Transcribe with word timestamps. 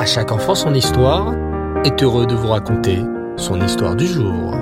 À 0.00 0.06
chaque 0.06 0.32
enfant 0.32 0.54
son 0.54 0.72
histoire 0.72 1.34
est 1.84 2.02
heureux 2.02 2.24
de 2.24 2.34
vous 2.34 2.48
raconter 2.48 3.00
son 3.36 3.60
histoire 3.60 3.94
du 3.94 4.06
jour. 4.06 4.54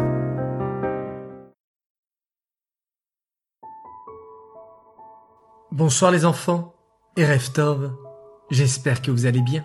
Bonsoir 5.71 6.11
les 6.11 6.25
enfants 6.25 6.75
et 7.17 7.25
Reftov, 7.25 7.93
j'espère 8.51 9.01
que 9.01 9.13
vous 9.13 9.27
allez 9.27 9.41
bien. 9.41 9.65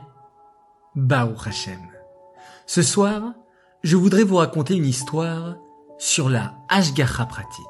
Baou 0.94 1.34
Hashem. 1.44 1.82
Ce 2.68 2.84
soir, 2.84 3.34
je 3.82 3.98
voudrais 3.98 4.22
vous 4.22 4.36
raconter 4.36 4.76
une 4.76 4.86
histoire 4.86 5.56
sur 5.98 6.30
la 6.30 6.54
Ashgacha 6.70 7.26
Pratit, 7.26 7.64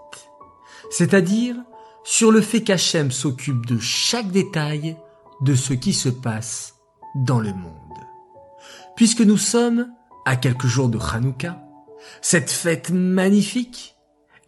c'est-à-dire 0.91 1.55
sur 2.03 2.33
le 2.33 2.41
fait 2.41 2.63
qu'Hachem 2.63 3.11
s'occupe 3.11 3.65
de 3.65 3.79
chaque 3.79 4.27
détail 4.27 4.97
de 5.39 5.55
ce 5.55 5.71
qui 5.71 5.93
se 5.93 6.09
passe 6.09 6.73
dans 7.15 7.39
le 7.39 7.53
monde. 7.53 7.82
Puisque 8.95 9.21
nous 9.21 9.37
sommes 9.37 9.87
à 10.25 10.35
quelques 10.35 10.67
jours 10.67 10.89
de 10.89 10.99
Hanouka, 10.99 11.61
cette 12.21 12.51
fête 12.51 12.91
magnifique, 12.91 13.95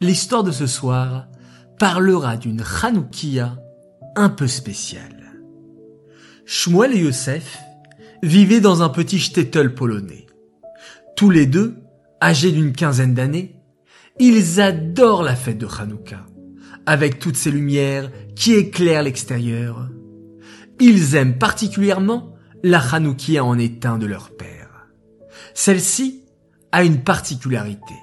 l'histoire 0.02 0.44
de 0.44 0.52
ce 0.52 0.68
soir 0.68 1.28
parlera 1.80 2.38
d'une 2.38 2.64
Hanoukia 2.82 3.58
un 4.16 4.30
peu 4.30 4.48
spéciale. 4.48 5.34
Shmuel 6.46 6.96
et 6.96 7.00
Yosef 7.00 7.58
vivaient 8.22 8.62
dans 8.62 8.84
un 8.84 8.90
petit 8.90 9.20
shtetl 9.20 9.74
polonais. 9.74 10.28
Tous 11.16 11.30
les 11.30 11.48
deux, 11.48 11.78
âgés 12.22 12.52
d'une 12.52 12.74
quinzaine 12.74 13.14
d'années, 13.14 13.56
ils 14.20 14.62
adorent 14.62 15.24
la 15.24 15.36
fête 15.36 15.58
de 15.58 15.68
Hanouka, 15.68 16.26
avec 16.86 17.20
toutes 17.20 17.36
ces 17.36 17.52
lumières 17.52 18.12
qui 18.36 18.54
éclairent 18.54 19.04
l'extérieur. 19.04 19.90
Ils 20.80 21.16
aiment 21.16 21.38
particulièrement 21.38 22.35
la 22.66 22.80
Hanoukia 22.80 23.46
en 23.46 23.60
éteint 23.60 24.00
de 24.00 24.08
leur 24.08 24.32
père. 24.32 24.88
Celle-ci 25.54 26.24
a 26.72 26.84
une 26.84 27.04
particularité. 27.04 27.94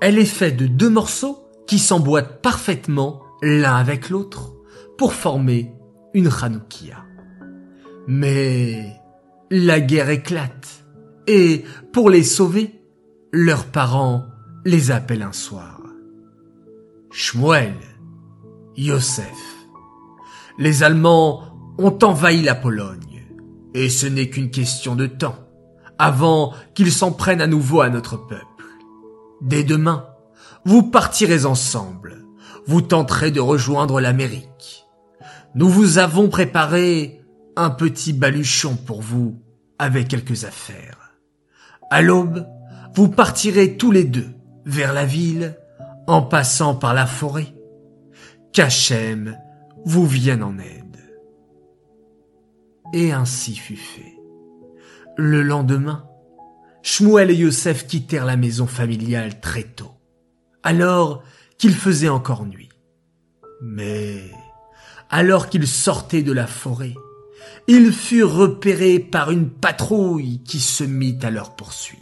Elle 0.00 0.18
est 0.18 0.24
faite 0.24 0.56
de 0.56 0.66
deux 0.66 0.88
morceaux 0.88 1.46
qui 1.66 1.78
s'emboîtent 1.78 2.40
parfaitement 2.40 3.20
l'un 3.42 3.76
avec 3.76 4.08
l'autre 4.08 4.54
pour 4.96 5.12
former 5.12 5.74
une 6.14 6.30
Hanoukia. 6.40 7.04
Mais 8.08 8.96
la 9.50 9.80
guerre 9.80 10.08
éclate 10.08 10.86
et 11.26 11.62
pour 11.92 12.08
les 12.08 12.24
sauver, 12.24 12.80
leurs 13.32 13.66
parents 13.66 14.24
les 14.64 14.92
appellent 14.92 15.20
un 15.20 15.34
soir. 15.34 15.82
Shmuel, 17.10 17.74
Yosef. 18.78 19.66
Les 20.58 20.82
Allemands 20.82 21.74
ont 21.76 21.98
envahi 22.02 22.40
la 22.40 22.54
Pologne 22.54 23.13
et 23.74 23.90
ce 23.90 24.06
n'est 24.06 24.30
qu'une 24.30 24.50
question 24.50 24.94
de 24.94 25.06
temps 25.06 25.36
avant 25.98 26.52
qu'ils 26.74 26.92
s'en 26.92 27.12
prennent 27.12 27.40
à 27.40 27.46
nouveau 27.46 27.80
à 27.80 27.90
notre 27.90 28.16
peuple. 28.16 28.44
Dès 29.42 29.64
demain, 29.64 30.06
vous 30.64 30.82
partirez 30.82 31.44
ensemble. 31.44 32.24
Vous 32.66 32.80
tenterez 32.80 33.30
de 33.30 33.40
rejoindre 33.40 34.00
l'Amérique. 34.00 34.86
Nous 35.54 35.68
vous 35.68 35.98
avons 35.98 36.28
préparé 36.28 37.20
un 37.56 37.70
petit 37.70 38.12
baluchon 38.12 38.76
pour 38.76 39.02
vous 39.02 39.40
avec 39.78 40.08
quelques 40.08 40.44
affaires. 40.44 41.18
À 41.90 42.00
l'aube, 42.02 42.46
vous 42.94 43.08
partirez 43.08 43.76
tous 43.76 43.90
les 43.90 44.04
deux 44.04 44.30
vers 44.64 44.92
la 44.92 45.04
ville 45.04 45.56
en 46.06 46.22
passant 46.22 46.74
par 46.74 46.94
la 46.94 47.06
forêt. 47.06 47.54
Qu'Hachem 48.52 49.36
vous 49.84 50.06
vienne 50.06 50.42
en 50.42 50.58
aide. 50.58 50.83
Et 52.94 53.10
ainsi 53.10 53.56
fut 53.56 53.76
fait. 53.76 54.14
Le 55.16 55.42
lendemain, 55.42 56.06
Shmuel 56.84 57.32
et 57.32 57.34
Yosef 57.34 57.88
quittèrent 57.88 58.24
la 58.24 58.36
maison 58.36 58.68
familiale 58.68 59.40
très 59.40 59.64
tôt, 59.64 59.90
alors 60.62 61.24
qu'il 61.58 61.74
faisait 61.74 62.08
encore 62.08 62.46
nuit. 62.46 62.68
Mais, 63.60 64.30
alors 65.10 65.48
qu'ils 65.48 65.66
sortaient 65.66 66.22
de 66.22 66.30
la 66.30 66.46
forêt, 66.46 66.94
ils 67.66 67.92
furent 67.92 68.32
repérés 68.32 69.00
par 69.00 69.32
une 69.32 69.50
patrouille 69.50 70.44
qui 70.44 70.60
se 70.60 70.84
mit 70.84 71.18
à 71.24 71.30
leur 71.30 71.56
poursuite. 71.56 71.98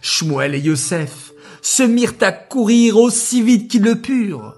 Shmuel 0.00 0.54
et 0.54 0.60
Yosef 0.60 1.32
se 1.60 1.82
mirent 1.82 2.14
à 2.22 2.32
courir 2.32 2.96
aussi 2.96 3.42
vite 3.42 3.70
qu'ils 3.70 3.82
le 3.82 4.00
purent. 4.00 4.54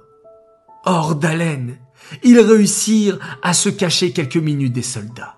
Hors 0.84 1.16
d'haleine, 1.16 1.76
ils 2.22 2.40
réussirent 2.40 3.18
à 3.42 3.52
se 3.52 3.68
cacher 3.68 4.12
quelques 4.12 4.36
minutes 4.36 4.72
des 4.72 4.82
soldats. 4.82 5.36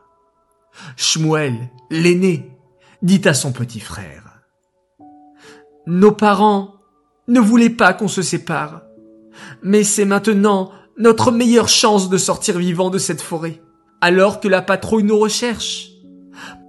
Shmuel, 0.96 1.70
l'aîné, 1.90 2.50
dit 3.02 3.22
à 3.24 3.34
son 3.34 3.52
petit 3.52 3.80
frère. 3.80 4.42
Nos 5.86 6.12
parents 6.12 6.74
ne 7.28 7.40
voulaient 7.40 7.70
pas 7.70 7.92
qu'on 7.92 8.08
se 8.08 8.22
sépare, 8.22 8.82
mais 9.62 9.84
c'est 9.84 10.04
maintenant 10.04 10.72
notre 10.98 11.32
meilleure 11.32 11.68
chance 11.68 12.10
de 12.10 12.18
sortir 12.18 12.58
vivant 12.58 12.90
de 12.90 12.98
cette 12.98 13.22
forêt, 13.22 13.62
alors 14.00 14.40
que 14.40 14.48
la 14.48 14.62
patrouille 14.62 15.04
nous 15.04 15.18
recherche. 15.18 15.88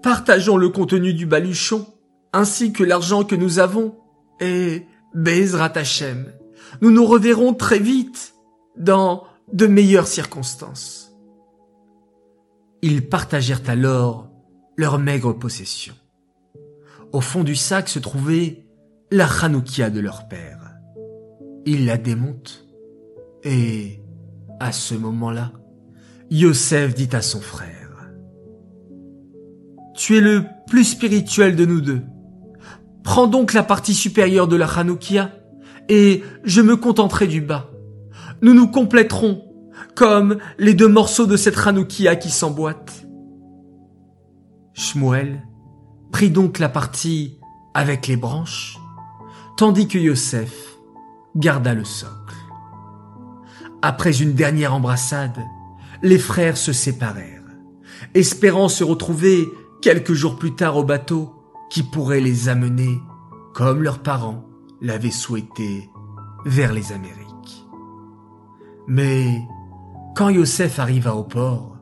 Partageons 0.02 0.58
le 0.58 0.70
contenu 0.70 1.14
du 1.14 1.26
baluchon, 1.26 1.86
ainsi 2.34 2.72
que 2.72 2.84
l'argent 2.84 3.24
que 3.24 3.36
nous 3.36 3.60
avons, 3.60 3.98
et 4.40 4.86
Bezrat 5.14 5.74
Hashem, 5.76 6.32
nous 6.82 6.92
nous 6.92 7.06
reverrons 7.06 7.54
très 7.54 7.80
vite 7.80 8.34
dans 8.78 9.26
de 9.54 9.68
meilleures 9.68 10.08
circonstances. 10.08 11.12
Ils 12.82 13.08
partagèrent 13.08 13.62
alors 13.68 14.30
leurs 14.78 14.98
maigres 14.98 15.38
possessions. 15.38 15.96
Au 17.12 17.22
fond 17.22 17.44
du 17.44 17.56
sac 17.56 17.90
se 17.90 18.00
trouvait 18.00 18.66
la 19.12 19.28
Hanoukia 19.28 19.90
de 19.90 20.00
leur 20.00 20.28
père. 20.28 20.72
Ils 21.66 21.86
la 21.86 21.98
démontent 21.98 22.66
et, 23.44 24.02
à 24.60 24.72
ce 24.72 24.96
moment-là, 24.96 25.52
Yosef 26.30 26.96
dit 26.96 27.10
à 27.12 27.22
son 27.22 27.42
frère, 27.42 28.10
Tu 29.96 30.18
es 30.18 30.22
le 30.22 30.46
plus 30.68 30.86
spirituel 30.86 31.56
de 31.56 31.66
nous 31.66 31.82
deux. 31.82 32.02
Prends 33.04 33.28
donc 33.28 33.54
la 33.54 33.64
partie 33.64 33.94
supérieure 33.94 34.48
de 34.48 34.56
la 34.56 34.68
Hanoukia 34.68 35.32
et 35.90 36.24
je 36.44 36.62
me 36.62 36.78
contenterai 36.78 37.28
du 37.28 37.42
bas 37.42 37.71
nous 38.42 38.54
nous 38.54 38.68
compléterons, 38.68 39.44
comme 39.96 40.38
les 40.58 40.74
deux 40.74 40.88
morceaux 40.88 41.28
de 41.28 41.38
cette 41.38 41.58
Hanoukia 41.58 42.16
qui 42.16 42.30
s'emboîtent. 42.30 43.06
Shmuel 44.74 45.44
prit 46.12 46.30
donc 46.30 46.60
la 46.60 46.70
partie 46.70 47.40
avec 47.74 48.08
les 48.08 48.18
branches, 48.18 48.78
tandis 49.58 49.88
que 49.88 49.98
Yosef 49.98 50.78
garda 51.36 51.74
le 51.74 51.86
socle. 51.86 52.36
Après 53.82 54.22
une 54.22 54.34
dernière 54.34 54.74
embrassade, 54.74 55.40
les 56.04 56.20
frères 56.20 56.58
se 56.58 56.74
séparèrent, 56.74 57.44
espérant 58.14 58.70
se 58.70 58.84
retrouver 58.84 59.48
quelques 59.82 60.14
jours 60.14 60.38
plus 60.38 60.56
tard 60.56 60.78
au 60.78 60.84
bateau 60.84 61.34
qui 61.70 61.84
pourrait 61.84 62.22
les 62.22 62.50
amener, 62.50 63.00
comme 63.54 63.84
leurs 63.84 64.00
parents 64.00 64.46
l'avaient 64.82 65.12
souhaité, 65.12 65.90
vers 66.46 66.74
les 66.74 66.92
Amériques. 66.92 67.31
Mais 68.88 69.42
quand 70.16 70.30
Yosef 70.30 70.80
arriva 70.80 71.16
au 71.16 71.24
port, 71.24 71.78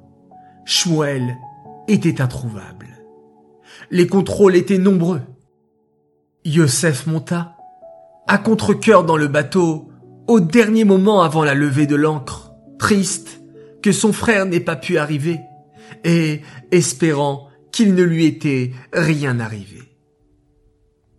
Shmuel 0.65 1.37
était 1.87 2.21
introuvable. 2.21 2.87
Les 3.91 4.07
contrôles 4.07 4.55
étaient 4.55 4.77
nombreux. 4.77 5.21
Yosef 6.45 7.07
monta, 7.07 7.57
à 8.27 8.37
contre-cœur 8.37 9.03
dans 9.03 9.17
le 9.17 9.27
bateau, 9.27 9.89
au 10.27 10.39
dernier 10.39 10.83
moment 10.83 11.23
avant 11.23 11.43
la 11.43 11.55
levée 11.55 11.87
de 11.87 11.95
l'ancre, 11.95 12.53
triste 12.77 13.41
que 13.81 13.91
son 13.91 14.13
frère 14.13 14.45
n'ait 14.45 14.59
pas 14.59 14.75
pu 14.75 14.97
arriver, 14.97 15.39
et 16.03 16.41
espérant 16.71 17.47
qu'il 17.71 17.95
ne 17.95 18.03
lui 18.03 18.25
était 18.25 18.71
rien 18.93 19.39
arrivé. 19.39 19.97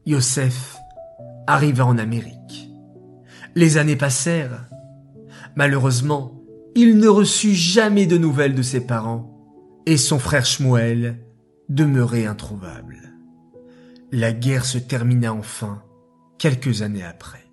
Yosef 0.07 0.77
arriva 1.47 1.85
en 1.85 1.99
Amérique. 1.99 2.71
Les 3.57 3.77
années 3.77 3.97
passèrent, 3.97 4.70
Malheureusement, 5.57 6.41
il 6.75 6.99
ne 6.99 7.09
reçut 7.09 7.55
jamais 7.55 8.07
de 8.07 8.17
nouvelles 8.17 8.55
de 8.55 8.63
ses 8.63 8.81
parents, 8.81 9.37
et 9.87 9.97
son 9.97 10.19
frère 10.19 10.47
Shmuel 10.47 11.19
demeurait 11.69 12.27
introuvable. 12.27 12.99
La 14.13 14.33
guerre 14.33 14.65
se 14.65 14.79
termina 14.79 15.33
enfin, 15.33 15.83
quelques 16.39 16.83
années 16.83 17.05
après. 17.05 17.45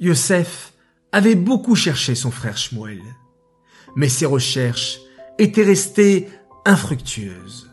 Yosef 0.00 0.72
avait 1.12 1.34
beaucoup 1.34 1.74
cherché 1.74 2.14
son 2.14 2.30
frère 2.30 2.56
Shmuel, 2.56 3.02
mais 3.96 4.08
ses 4.08 4.26
recherches 4.26 5.00
étaient 5.38 5.64
restées 5.64 6.28
infructueuses. 6.64 7.70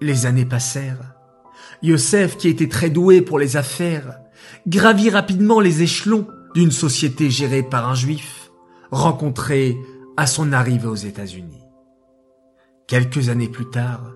Les 0.00 0.26
années 0.26 0.46
passèrent. 0.46 1.14
Yosef, 1.82 2.36
qui 2.36 2.48
était 2.48 2.68
très 2.68 2.90
doué 2.90 3.22
pour 3.22 3.38
les 3.38 3.56
affaires, 3.56 4.18
gravit 4.66 5.10
rapidement 5.10 5.60
les 5.60 5.82
échelons 5.82 6.26
d'une 6.54 6.70
société 6.70 7.30
gérée 7.30 7.62
par 7.62 7.88
un 7.88 7.94
juif, 7.94 8.50
rencontré 8.90 9.78
à 10.16 10.26
son 10.26 10.52
arrivée 10.52 10.88
aux 10.88 10.94
États-Unis. 10.94 11.62
Quelques 12.86 13.28
années 13.28 13.48
plus 13.48 13.70
tard, 13.70 14.14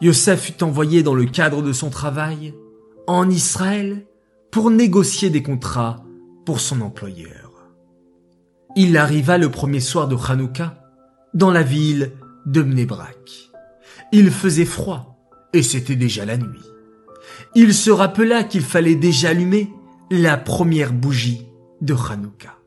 Yosef 0.00 0.40
fut 0.40 0.62
envoyé 0.62 1.02
dans 1.02 1.14
le 1.14 1.26
cadre 1.26 1.62
de 1.62 1.72
son 1.72 1.90
travail 1.90 2.54
en 3.06 3.28
Israël 3.28 4.06
pour 4.50 4.70
négocier 4.70 5.30
des 5.30 5.42
contrats 5.42 6.02
pour 6.44 6.60
son 6.60 6.80
employeur. 6.80 7.70
Il 8.76 8.96
arriva 8.96 9.38
le 9.38 9.50
premier 9.50 9.80
soir 9.80 10.08
de 10.08 10.16
Hanouka 10.16 10.92
dans 11.34 11.50
la 11.50 11.62
ville 11.62 12.12
de 12.46 12.62
Mnebrak. 12.62 13.50
Il 14.12 14.30
faisait 14.30 14.64
froid 14.64 15.20
et 15.52 15.62
c'était 15.62 15.96
déjà 15.96 16.24
la 16.24 16.36
nuit. 16.36 16.64
Il 17.54 17.74
se 17.74 17.90
rappela 17.90 18.44
qu'il 18.44 18.62
fallait 18.62 18.94
déjà 18.94 19.30
allumer 19.30 19.72
la 20.10 20.36
première 20.36 20.92
bougie 20.92 21.46
de 21.80 21.94
Hanouka. 21.94 22.58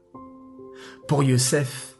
Pour 1.08 1.24
Yosef, 1.24 1.98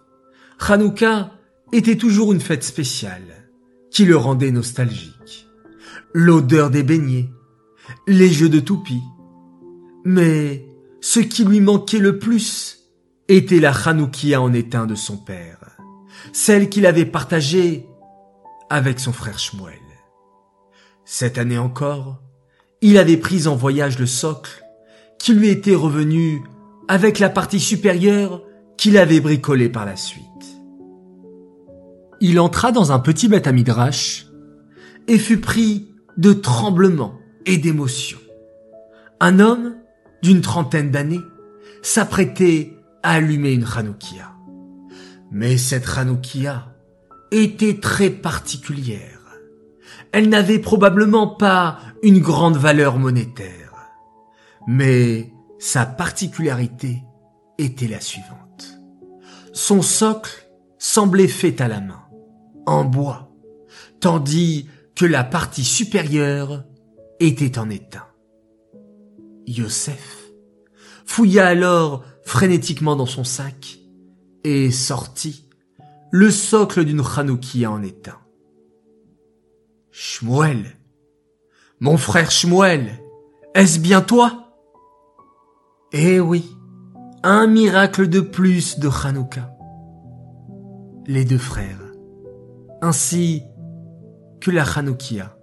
Hanouka 0.60 1.32
était 1.72 1.98
toujours 1.98 2.34
une 2.34 2.40
fête 2.42 2.64
spéciale 2.64 3.50
qui 3.92 4.06
le 4.06 4.18
rendait 4.18 4.52
nostalgique. 4.52 5.48
L'odeur 6.14 6.70
des 6.70 6.84
beignets, 6.84 7.30
les 8.08 8.30
jeux 8.30 8.50
de 8.50 8.60
toupies. 8.60 9.04
Mais 10.06 10.66
ce 11.02 11.20
qui 11.20 11.46
lui 11.46 11.60
manquait 11.60 12.00
le 12.00 12.20
plus 12.20 12.90
était 13.28 13.60
la 13.60 13.72
Hanoukia 13.72 14.42
en 14.42 14.54
éteint 14.54 14.86
de 14.86 14.96
son 14.96 15.18
père, 15.18 15.78
celle 16.32 16.70
qu'il 16.70 16.86
avait 16.86 17.06
partagée 17.06 17.88
avec 18.70 19.00
son 19.00 19.14
frère 19.14 19.40
Shmuel. 19.40 19.80
Cette 21.06 21.38
année 21.38 21.58
encore, 21.58 22.22
il 22.82 22.98
avait 22.98 23.18
pris 23.18 23.48
en 23.48 23.56
voyage 23.56 24.00
le 24.00 24.06
socle 24.06 24.64
qui 25.20 25.34
lui 25.34 25.50
était 25.50 25.76
revenu 25.76 26.44
avec 26.88 27.20
la 27.20 27.30
partie 27.30 27.60
supérieure 27.60 28.44
qu'il 28.78 28.98
avait 28.98 29.20
bricolée 29.20 29.70
par 29.70 29.86
la 29.86 29.96
suite. 29.96 30.24
Il 32.22 32.40
entra 32.40 32.72
dans 32.72 32.92
un 32.92 33.00
petit 33.00 33.28
bête 33.28 33.48
midrash 33.48 34.28
et 35.08 35.18
fut 35.18 35.40
pris 35.40 35.94
de 36.18 36.34
tremblements 36.34 37.20
et 37.46 37.58
d'émotion. 37.58 38.20
Un 39.20 39.40
homme 39.40 39.76
d'une 40.22 40.42
trentaine 40.42 40.92
d'années 40.92 41.22
s'apprêtait 41.82 42.78
à 43.04 43.14
allumer 43.14 43.52
une 43.52 43.66
Hanoukia. 43.66 44.32
Mais 45.32 45.58
cette 45.58 45.88
Hanoukia 45.98 46.74
était 47.32 47.80
très 47.80 48.10
particulière. 48.10 49.20
Elle 50.12 50.30
n'avait 50.30 50.60
probablement 50.60 51.28
pas 51.28 51.80
une 52.04 52.20
grande 52.20 52.56
valeur 52.56 53.00
monétaire. 53.00 53.74
Mais 54.68 55.33
sa 55.64 55.86
particularité 55.86 57.06
était 57.58 57.88
la 57.88 58.02
suivante. 58.02 58.82
Son 59.54 59.82
socle 59.82 60.50
semblait 60.78 61.30
fait 61.30 61.62
à 61.62 61.70
la 61.70 61.80
main, 61.80 62.04
en 62.66 62.84
bois, 62.84 63.32
tandis 64.02 64.68
que 64.94 65.06
la 65.06 65.24
partie 65.24 65.64
supérieure 65.64 66.66
était 67.22 67.58
en 67.58 67.70
étain. 67.70 68.06
Yosef 69.48 70.34
fouilla 71.06 71.48
alors 71.48 72.04
frénétiquement 72.24 72.98
dans 72.98 73.06
son 73.06 73.24
sac 73.24 73.80
et 74.44 74.70
sortit 74.70 75.48
le 76.12 76.30
socle 76.30 76.84
d'une 76.84 77.04
Hanoukia 77.16 77.72
en 77.72 77.84
étain. 77.84 78.20
Shmuel, 79.92 80.76
mon 81.80 81.96
frère 81.96 82.32
Shmuel, 82.32 83.00
est-ce 83.56 83.80
bien 83.80 84.02
toi? 84.02 84.43
Eh 85.96 86.20
oui, 86.20 86.58
un 87.22 87.46
miracle 87.46 88.10
de 88.10 88.20
plus 88.20 88.80
de 88.80 88.90
Hanouka. 88.90 89.56
Les 91.06 91.24
deux 91.24 91.38
frères, 91.38 91.84
ainsi 92.82 93.44
que 94.42 94.50
la 94.50 94.64
Hanoukia, 94.64 95.38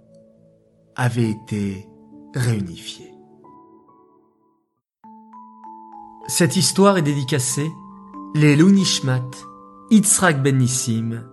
avaient 0.97 1.29
été 1.29 1.87
réunifiés. 2.35 3.13
Cette 6.27 6.57
histoire 6.57 6.97
est 6.97 7.01
dédicacée 7.01 7.71
les 8.35 8.57
Lunishmat, 8.57 9.31
Yitzhak 9.89 10.43
ben 10.43 10.57
Nissim 10.57 11.23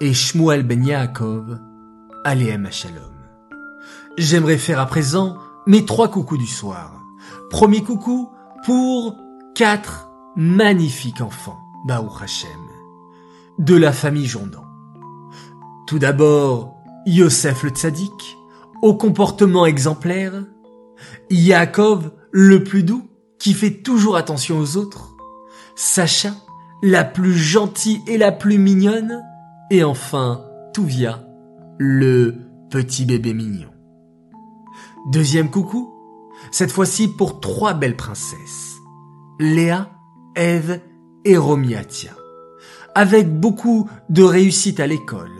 et 0.00 0.14
Shmuel 0.14 0.62
ben 0.62 0.82
Yaakov, 0.82 1.58
Aleem 2.24 2.68
Shalom. 2.70 3.12
J'aimerais 4.16 4.56
faire 4.56 4.80
à 4.80 4.86
présent 4.86 5.36
mes 5.66 5.84
trois 5.84 6.10
coucous 6.10 6.38
du 6.38 6.46
soir. 6.46 7.02
Premier 7.50 7.82
coucou 7.82 8.30
pour 8.64 9.16
quatre 9.54 10.08
magnifiques 10.36 11.20
enfants, 11.20 11.58
Baou 11.84 12.08
Hashem, 12.22 12.50
de 13.58 13.74
la 13.74 13.92
famille 13.92 14.26
Jondan. 14.26 14.64
Tout 15.86 15.98
d'abord, 15.98 16.76
Yosef 17.06 17.64
le 17.64 17.70
Tzadik, 17.70 18.38
au 18.80 18.94
comportement 18.94 19.66
exemplaire, 19.66 20.44
Yaakov 21.30 22.12
le 22.30 22.62
plus 22.62 22.84
doux, 22.84 23.08
qui 23.38 23.52
fait 23.52 23.82
toujours 23.82 24.16
attention 24.16 24.58
aux 24.58 24.76
autres, 24.76 25.16
Sacha, 25.74 26.30
la 26.82 27.04
plus 27.04 27.34
gentille 27.34 28.00
et 28.06 28.18
la 28.18 28.30
plus 28.30 28.58
mignonne, 28.58 29.22
et 29.70 29.82
enfin 29.82 30.44
Touvia, 30.72 31.24
le 31.78 32.36
petit 32.70 33.04
bébé 33.04 33.34
mignon. 33.34 33.68
Deuxième 35.10 35.50
coucou, 35.50 35.91
cette 36.50 36.72
fois-ci 36.72 37.08
pour 37.08 37.40
trois 37.40 37.74
belles 37.74 37.96
princesses, 37.96 38.76
Léa, 39.38 39.90
Ève 40.34 40.80
et 41.24 41.36
Romiatia, 41.36 42.12
avec 42.94 43.38
beaucoup 43.38 43.88
de 44.08 44.22
réussite 44.22 44.80
à 44.80 44.86
l'école, 44.86 45.30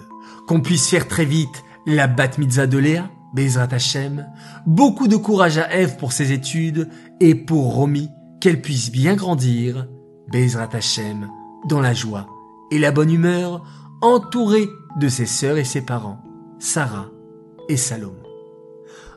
qu'on 0.46 0.60
puisse 0.60 0.88
faire 0.88 1.08
très 1.08 1.25
vite 1.25 1.64
la 1.87 2.06
bat 2.06 2.31
mitzvah 2.38 2.66
de 2.66 2.78
Léa, 2.78 3.10
Bezrat 3.34 3.69
Hashem, 3.72 4.26
beaucoup 4.66 5.08
de 5.08 5.16
courage 5.16 5.58
à 5.58 5.72
Ève 5.72 5.96
pour 5.96 6.12
ses 6.12 6.32
études 6.32 6.88
et 7.20 7.34
pour 7.34 7.75
Romy, 7.75 8.10
qu'elle 8.40 8.60
puisse 8.60 8.90
bien 8.90 9.14
grandir, 9.14 9.88
Bezrat 10.31 10.69
Hashem, 10.72 11.28
dans 11.69 11.81
la 11.81 11.94
joie 11.94 12.26
et 12.70 12.78
la 12.78 12.93
bonne 12.93 13.10
humeur, 13.10 13.64
entourée 14.02 14.69
de 14.99 15.08
ses 15.08 15.26
sœurs 15.26 15.56
et 15.56 15.64
ses 15.64 15.82
parents, 15.82 16.19
Sarah 16.58 17.06
et 17.69 17.76
Salomon. 17.76 18.16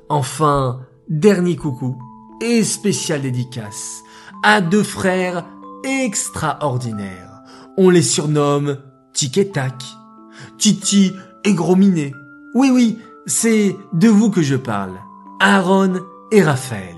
Enfin, 0.09 0.81
dernier 1.09 1.55
coucou 1.55 1.97
et 2.41 2.63
spécial 2.63 3.21
dédicace 3.21 4.03
à 4.43 4.61
deux 4.61 4.83
frères 4.83 5.45
extraordinaires. 5.83 7.41
On 7.77 7.89
les 7.89 8.01
surnomme 8.01 8.77
Tic 9.13 9.37
et 9.37 9.49
Tac, 9.49 9.83
Titi 10.57 11.13
et 11.43 11.53
Gros 11.53 11.75
Minet. 11.75 12.11
Oui, 12.53 12.69
oui, 12.71 12.97
c'est 13.25 13.75
de 13.93 14.07
vous 14.07 14.29
que 14.29 14.41
je 14.41 14.55
parle. 14.55 14.93
Aaron 15.39 16.01
et 16.31 16.41
Raphaël. 16.41 16.95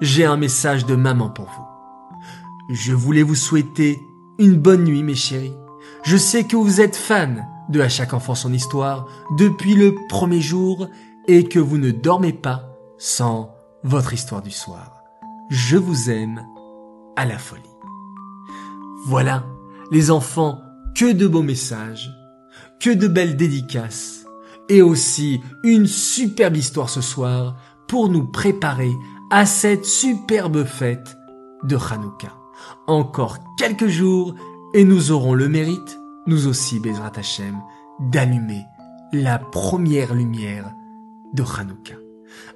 J'ai 0.00 0.24
un 0.24 0.36
message 0.36 0.86
de 0.86 0.96
maman 0.96 1.30
pour 1.30 1.46
vous. 1.46 2.74
Je 2.74 2.92
voulais 2.92 3.22
vous 3.22 3.34
souhaiter 3.34 3.98
une 4.38 4.56
bonne 4.56 4.84
nuit, 4.84 5.02
mes 5.02 5.14
chéris. 5.14 5.54
Je 6.02 6.16
sais 6.16 6.44
que 6.44 6.56
vous 6.56 6.80
êtes 6.80 6.96
fans 6.96 7.46
de 7.68 7.80
À 7.80 7.88
chaque 7.88 8.14
enfant 8.14 8.34
son 8.34 8.52
histoire 8.52 9.06
depuis 9.38 9.74
le 9.74 9.94
premier 10.08 10.40
jour 10.40 10.88
et 11.28 11.44
que 11.44 11.60
vous 11.60 11.78
ne 11.78 11.90
dormez 11.90 12.32
pas 12.32 12.69
sans 13.00 13.56
votre 13.82 14.12
histoire 14.12 14.42
du 14.42 14.50
soir. 14.50 15.02
Je 15.48 15.78
vous 15.78 16.10
aime 16.10 16.44
à 17.16 17.24
la 17.24 17.38
folie. 17.38 17.62
Voilà, 19.06 19.44
les 19.90 20.10
enfants, 20.10 20.60
que 20.94 21.10
de 21.10 21.26
beaux 21.26 21.42
messages, 21.42 22.10
que 22.78 22.90
de 22.90 23.08
belles 23.08 23.36
dédicaces 23.36 24.26
et 24.68 24.82
aussi 24.82 25.40
une 25.64 25.86
superbe 25.86 26.58
histoire 26.58 26.90
ce 26.90 27.00
soir 27.00 27.56
pour 27.88 28.10
nous 28.10 28.26
préparer 28.26 28.92
à 29.30 29.46
cette 29.46 29.86
superbe 29.86 30.64
fête 30.64 31.16
de 31.64 31.76
Hanouka. 31.76 32.34
Encore 32.86 33.38
quelques 33.56 33.88
jours 33.88 34.34
et 34.74 34.84
nous 34.84 35.10
aurons 35.10 35.32
le 35.32 35.48
mérite, 35.48 35.98
nous 36.26 36.46
aussi, 36.46 36.78
Bezrat 36.78 37.12
Hashem, 37.16 37.58
d'allumer 37.98 38.66
la 39.12 39.38
première 39.38 40.14
lumière 40.14 40.70
de 41.32 41.42
Hanouka. 41.42 41.99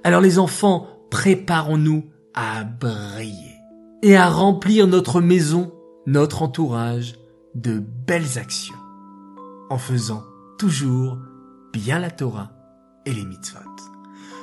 Alors 0.03 0.21
les 0.21 0.39
enfants, 0.39 0.87
préparons-nous 1.11 2.05
à 2.35 2.65
briller 2.65 3.55
et 4.03 4.17
à 4.17 4.29
remplir 4.29 4.87
notre 4.87 5.21
maison, 5.21 5.73
notre 6.07 6.43
entourage 6.43 7.15
de 7.55 7.79
belles 7.79 8.39
actions 8.39 8.75
en 9.71 9.79
faisant 9.79 10.25
toujours 10.59 11.19
bien 11.73 11.99
la 11.99 12.11
Torah 12.11 12.51
et 13.07 13.13
les 13.13 13.25
mitzvot. 13.25 13.59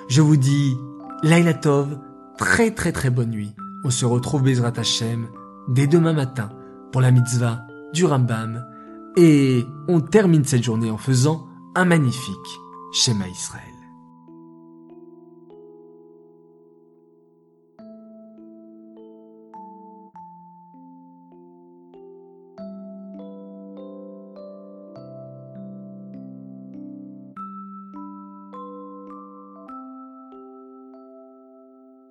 Je 0.09 0.21
vous 0.21 0.37
dis, 0.37 0.75
Laila 1.23 1.53
Tov, 1.53 1.99
très 2.37 2.71
très 2.71 2.91
très 2.91 3.09
bonne 3.09 3.29
nuit. 3.29 3.53
On 3.83 3.89
se 3.89 4.05
retrouve 4.05 4.43
Bezrat 4.43 4.73
Hashem 4.77 5.27
dès 5.67 5.87
demain 5.87 6.13
matin 6.13 6.49
pour 6.91 7.01
la 7.01 7.11
mitzvah 7.11 7.61
du 7.93 8.05
Rambam 8.05 8.65
et 9.17 9.65
on 9.87 10.01
termine 10.01 10.45
cette 10.45 10.63
journée 10.63 10.89
en 10.91 10.97
faisant 10.97 11.47
un 11.75 11.85
magnifique 11.85 12.59
schéma 12.91 13.27
Israël. 13.27 13.70